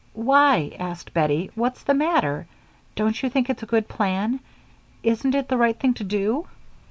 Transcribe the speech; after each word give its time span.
"Why," 0.15 0.75
asked 0.79 1.13
Bettie, 1.13 1.51
"what's 1.53 1.83
the 1.83 1.93
matter? 1.93 2.47
Don't 2.95 3.21
you 3.21 3.29
think 3.29 3.51
it's 3.51 3.61
a 3.61 3.67
good 3.67 3.87
plan? 3.87 4.39
Isn't 5.03 5.35
it 5.35 5.47
the 5.47 5.57
right 5.57 5.79
thing 5.79 5.93
to 5.93 6.03
do?" 6.03 6.47